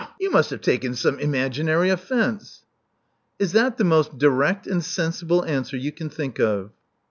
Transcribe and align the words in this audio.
"Pshaw! 0.01 0.11
You 0.19 0.31
must 0.31 0.49
have 0.49 0.61
taken 0.61 0.95
some 0.95 1.19
imaginary 1.19 1.91
offence." 1.91 2.63
"Is 3.37 3.51
that 3.51 3.77
the 3.77 3.83
most 3.83 4.17
direct 4.17 4.65
and 4.65 4.83
sensible 4.83 5.45
answer 5.45 5.77
you 5.77 5.91
can 5.91 6.09
think 6.09 6.39
of?" 6.39 6.71